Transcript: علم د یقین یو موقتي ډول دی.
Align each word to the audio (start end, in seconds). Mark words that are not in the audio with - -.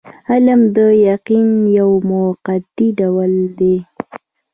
علم 0.29 0.61
د 0.75 0.77
یقین 1.09 1.49
یو 1.79 1.89
موقتي 2.09 2.87
ډول 2.99 3.31
دی. 3.59 3.77